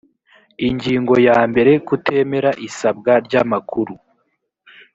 ingingo 0.67 1.13
ya 1.27 1.37
mbere 1.49 1.71
kutemera 1.87 2.51
isabwa 2.67 3.13
ry 3.25 3.33
amakuru 3.43 3.93